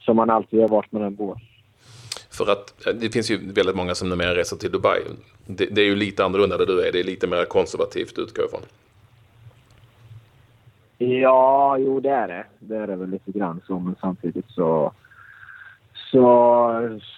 som 0.00 0.16
man 0.16 0.30
alltid 0.30 0.60
har 0.60 0.68
varit 0.68 0.92
med 0.92 1.02
den 1.02 1.14
bor. 1.14 1.38
För 2.30 2.52
att 2.52 2.86
eh, 2.86 2.94
det 2.94 3.12
finns 3.12 3.30
ju 3.30 3.52
väldigt 3.52 3.76
många 3.76 3.94
som 3.94 4.08
numera 4.08 4.34
reser 4.34 4.56
till 4.56 4.70
Dubai. 4.72 5.00
Det, 5.46 5.66
det, 5.66 5.80
är 5.80 5.86
ju 5.86 5.96
lite 5.96 6.24
annorlunda 6.24 6.56
där 6.56 6.66
du 6.66 6.86
är. 6.86 6.92
Det 6.92 7.00
är 7.00 7.04
lite 7.04 7.26
mer 7.26 7.44
konservativt 7.44 8.18
utgår 8.18 8.44
ifrån. 8.44 8.62
Ja, 10.98 11.78
jo 11.78 12.00
det 12.00 12.10
är 12.10 12.28
det. 12.28 12.44
Det 12.58 12.76
är 12.76 12.86
det 12.86 12.96
väl 12.96 13.10
lite 13.10 13.32
grann 13.32 13.60
så, 13.66 13.78
men 13.78 13.94
samtidigt 14.00 14.50
så... 14.50 14.92
Så, 16.10 16.20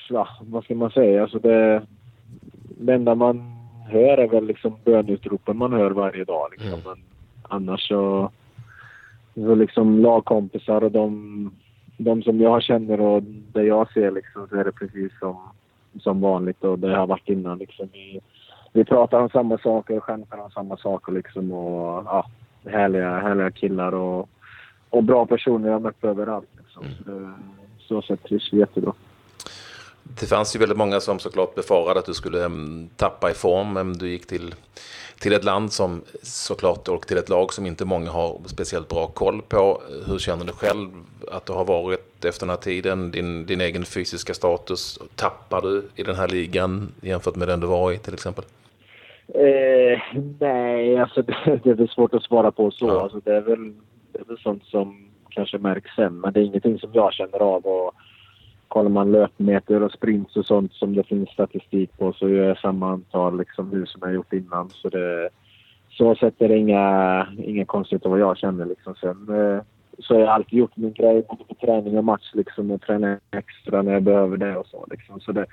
ja, 0.08 0.28
vad 0.40 0.64
ska 0.64 0.74
man 0.74 0.90
säga? 0.90 1.22
Alltså 1.22 1.38
det, 1.38 1.82
det 2.62 2.94
enda 2.94 3.14
man 3.14 3.56
hör 3.88 4.18
är 4.18 4.28
väl 4.28 4.46
liksom 4.46 4.76
bönutropen 4.84 5.56
man 5.56 5.72
hör 5.72 5.90
varje 5.90 6.24
dag. 6.24 6.48
Liksom. 6.50 6.80
Mm. 6.80 6.82
Men 6.84 6.96
annars 7.42 7.88
så... 7.88 8.30
Så 9.34 9.54
liksom 9.54 9.98
lagkompisar 10.02 10.84
och 10.84 10.92
de, 10.92 11.50
de 11.96 12.22
som 12.22 12.40
jag 12.40 12.62
känner 12.62 13.00
och 13.00 13.22
det 13.22 13.62
jag 13.62 13.92
ser 13.92 14.10
liksom 14.10 14.48
så 14.48 14.56
är 14.56 14.64
det 14.64 14.72
precis 14.72 15.18
som, 15.18 15.36
som 16.00 16.20
vanligt 16.20 16.64
och 16.64 16.78
det 16.78 16.96
har 16.96 17.06
varit 17.06 17.28
innan 17.28 17.58
liksom. 17.58 17.88
Vi, 17.92 18.20
vi 18.72 18.84
pratar 18.84 19.20
om 19.20 19.28
samma 19.28 19.58
saker 19.58 19.96
och 19.96 20.04
skämtar 20.04 20.38
om 20.38 20.50
samma 20.50 20.76
saker 20.76 21.12
liksom 21.12 21.52
och 21.52 22.04
ja, 22.04 22.26
härliga, 22.64 23.18
härliga 23.18 23.50
killar 23.50 23.94
och, 23.94 24.28
och 24.90 25.04
bra 25.04 25.26
personer 25.26 25.68
jag 25.68 25.82
mött 25.82 26.04
överallt. 26.04 26.48
Liksom. 26.58 26.84
Mm. 27.06 27.34
Så, 27.78 28.02
så 28.02 28.02
sätt 28.02 28.22
trivs 28.24 28.52
vi 28.52 28.58
jättebra. 28.58 28.92
Det 30.02 30.26
fanns 30.26 30.54
ju 30.56 30.58
väldigt 30.58 30.78
många 30.78 31.00
som 31.00 31.18
såklart 31.18 31.54
befarade 31.54 32.00
att 32.00 32.06
du 32.06 32.14
skulle 32.14 32.38
um, 32.38 32.88
tappa 32.96 33.30
i 33.30 33.34
form. 33.34 33.76
Um, 33.76 33.96
du 33.96 34.08
gick 34.08 34.26
till, 34.26 34.54
till 35.18 35.32
ett 35.32 35.44
land 35.44 35.72
som 35.72 36.02
såklart 36.22 36.88
och 36.88 37.06
till 37.06 37.16
ett 37.16 37.28
lag 37.28 37.52
som 37.52 37.66
inte 37.66 37.84
många 37.84 38.10
har 38.10 38.40
speciellt 38.46 38.88
bra 38.88 39.06
koll 39.06 39.42
på. 39.42 39.82
Hur 40.06 40.18
känner 40.18 40.44
du 40.44 40.52
själv 40.52 40.88
att 41.30 41.46
du 41.46 41.52
har 41.52 41.64
varit 41.64 42.24
efter 42.24 42.46
den 42.46 42.50
här 42.50 42.62
tiden? 42.62 43.10
Din, 43.10 43.46
din 43.46 43.60
egen 43.60 43.84
fysiska 43.84 44.34
status, 44.34 44.98
tappar 45.14 45.62
du 45.62 45.88
i 45.94 46.02
den 46.02 46.16
här 46.16 46.28
ligan 46.28 46.92
jämfört 47.00 47.36
med 47.36 47.48
den 47.48 47.60
du 47.60 47.66
var 47.66 47.92
i 47.92 47.98
till 47.98 48.14
exempel? 48.14 48.44
Eh, 49.34 50.00
nej, 50.40 50.96
alltså 50.96 51.22
det, 51.62 51.74
det 51.74 51.82
är 51.82 51.86
svårt 51.86 52.14
att 52.14 52.22
svara 52.22 52.50
på 52.50 52.70
så. 52.70 52.86
Ja. 52.86 53.00
Alltså, 53.00 53.20
det, 53.24 53.36
är 53.36 53.40
väl, 53.40 53.72
det 54.12 54.18
är 54.20 54.24
väl 54.24 54.38
sånt 54.38 54.64
som 54.64 55.10
kanske 55.30 55.58
märks 55.58 55.94
sen, 55.96 56.20
men 56.20 56.32
det 56.32 56.40
är 56.40 56.44
ingenting 56.44 56.78
som 56.78 56.90
jag 56.92 57.12
känner 57.12 57.38
av. 57.38 57.66
Och 57.66 57.94
kollar 58.68 58.90
man 58.90 59.12
löpmeter 59.12 59.82
och 59.82 59.92
sprints 59.92 60.36
och 60.36 60.46
sånt 60.46 60.72
som 60.72 60.94
det 60.94 61.02
finns 61.02 61.30
statistik 61.30 61.98
på 61.98 62.12
så 62.12 62.28
gör 62.28 62.48
jag 62.48 62.58
samma 62.58 62.90
antal 62.90 63.38
liksom, 63.38 63.68
nu 63.68 63.86
som 63.86 64.00
jag 64.04 64.14
gjort 64.14 64.32
innan. 64.32 64.70
Så 64.70 64.88
det, 64.88 65.28
så 65.90 66.14
sätt 66.14 66.34
är 66.38 66.48
det 66.48 66.56
inga, 66.56 67.26
inga 67.38 67.64
konstigheter 67.64 68.08
vad 68.08 68.20
jag 68.20 68.38
känner. 68.38 68.66
Liksom. 68.66 68.94
Sen 68.94 69.28
eh, 69.28 69.62
så 69.98 70.14
har 70.14 70.20
jag 70.20 70.28
alltid 70.28 70.58
gjort 70.58 70.76
min 70.76 70.92
grej 70.92 71.24
både 71.28 71.44
på 71.44 71.54
träning 71.54 71.98
och 71.98 72.04
match 72.04 72.30
liksom, 72.32 72.70
och 72.70 72.82
träna 72.82 73.18
extra 73.30 73.82
när 73.82 73.92
jag 73.92 74.02
behöver 74.02 74.36
det 74.36 74.56
och 74.56 74.66
så. 74.66 74.86
Liksom. 74.90 75.20
så 75.20 75.32
det, 75.32 75.46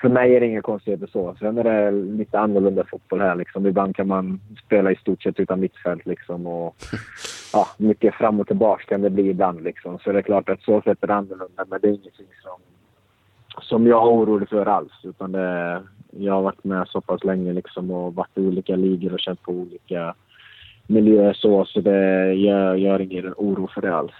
för 0.00 0.08
mig 0.08 0.36
är 0.36 0.40
det 0.40 0.46
inga 0.46 0.62
konstigheter 0.62 1.06
så. 1.06 1.36
Sen 1.38 1.58
är 1.58 1.64
det 1.64 1.90
lite 1.90 2.38
annorlunda 2.38 2.84
fotboll 2.84 3.20
här. 3.20 3.34
Liksom. 3.34 3.66
Ibland 3.66 3.96
kan 3.96 4.06
man 4.06 4.40
spela 4.66 4.92
i 4.92 4.96
stort 4.96 5.22
sett 5.22 5.40
utan 5.40 5.60
mittfält. 5.60 6.06
Liksom, 6.06 6.46
och, 6.46 6.76
ja, 7.52 7.66
mycket 7.76 8.14
fram 8.14 8.40
och 8.40 8.46
tillbaka 8.46 8.84
kan 8.84 9.02
det 9.02 9.10
bli 9.10 9.30
ibland. 9.30 9.62
Liksom. 9.62 9.98
Så 9.98 10.12
det 10.12 10.18
är 10.18 10.22
klart 10.22 10.48
att 10.48 10.62
så 10.62 10.80
sätt 10.80 10.98
är 11.00 11.06
det 11.06 11.14
annorlunda. 11.14 11.64
Men 11.68 11.80
det 11.80 11.88
är 11.88 11.92
ingenting 11.92 12.26
som, 12.42 12.58
som 13.62 13.86
jag 13.86 14.02
är 14.02 14.10
orolig 14.10 14.48
för 14.48 14.66
alls. 14.66 14.92
Utan 15.04 15.32
det, 15.32 15.82
jag 16.10 16.32
har 16.32 16.42
varit 16.42 16.64
med 16.64 16.88
så 16.88 17.00
pass 17.00 17.24
länge 17.24 17.52
liksom, 17.52 17.90
och 17.90 18.14
varit 18.14 18.38
i 18.38 18.46
olika 18.46 18.76
ligor 18.76 19.12
och 19.12 19.20
känt 19.20 19.42
på 19.42 19.52
olika 19.52 20.14
miljöer. 20.90 21.32
Så, 21.32 21.64
så 21.64 21.80
det, 21.80 22.34
jag 22.34 22.78
gör 22.78 23.00
ingen 23.00 23.34
oro 23.36 23.68
för 23.74 23.80
det 23.80 23.94
alls. 23.94 24.12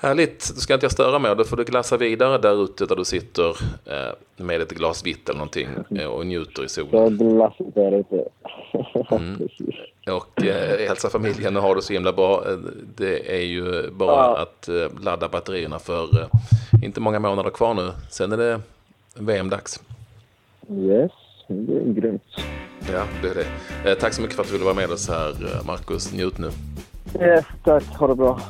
Härligt, 0.00 0.54
då 0.54 0.60
ska 0.60 0.74
inte 0.74 0.84
jag 0.84 0.92
störa 0.92 1.18
mer. 1.18 1.34
Då 1.34 1.44
får 1.44 1.56
du 1.56 1.64
glassa 1.64 1.96
vidare 1.96 2.38
där 2.38 2.64
ute 2.64 2.86
där 2.86 2.96
du 2.96 3.04
sitter 3.04 3.48
eh, 3.84 4.44
med 4.44 4.60
ett 4.60 4.72
glas 4.72 5.06
vitt 5.06 5.28
eller 5.28 5.38
någonting 5.38 5.68
eh, 5.98 6.06
och 6.06 6.26
njuter 6.26 6.64
i 6.64 6.68
solen. 6.68 6.90
Jag 6.92 7.12
glassar 7.12 7.64
där 7.74 7.98
ute. 7.98 8.24
Mm. 9.10 9.48
Och 10.06 10.44
eh, 10.44 10.88
hälsa 10.88 11.10
familjen 11.10 11.56
och 11.56 11.62
ha 11.62 11.74
det 11.74 11.82
så 11.82 11.92
himla 11.92 12.12
bra. 12.12 12.50
Eh, 12.50 12.58
det 12.96 13.36
är 13.36 13.44
ju 13.44 13.90
bara 13.90 14.10
ja. 14.10 14.38
att 14.38 14.68
eh, 14.68 15.02
ladda 15.02 15.28
batterierna 15.28 15.78
för 15.78 16.20
eh, 16.20 16.26
inte 16.84 17.00
många 17.00 17.18
månader 17.18 17.50
kvar 17.50 17.74
nu. 17.74 17.90
Sen 18.10 18.32
är 18.32 18.36
det 18.36 18.60
VM-dags. 19.14 19.82
Yes, 20.70 21.12
det 21.48 21.72
är 21.72 21.92
grymt. 21.92 22.22
Ja, 22.92 23.04
det 23.22 23.28
är 23.28 23.34
det. 23.34 23.90
Eh, 23.90 23.98
tack 23.98 24.12
så 24.12 24.22
mycket 24.22 24.36
för 24.36 24.42
att 24.42 24.48
du 24.48 24.52
ville 24.52 24.64
vara 24.64 24.74
med 24.74 24.90
oss 24.90 25.08
här, 25.08 25.28
eh, 25.30 25.66
Markus. 25.66 26.12
Njut 26.12 26.38
nu. 26.38 26.50
Yes, 27.20 27.44
tack. 27.64 27.84
Ha 27.84 28.06
det 28.06 28.14
bra. 28.14 28.40